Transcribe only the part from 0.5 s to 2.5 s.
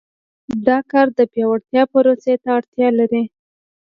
دا کار د پیاوړتیا پروسې ته